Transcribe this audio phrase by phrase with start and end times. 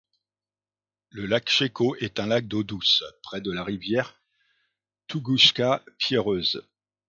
[1.11, 4.19] Le lac Cheko est un lac d'eau douce, près de la rivière
[5.05, 6.67] Toungouska Pierreuse.